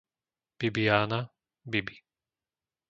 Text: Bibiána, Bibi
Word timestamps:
Bibiána, 0.59 1.29
Bibi 1.63 2.01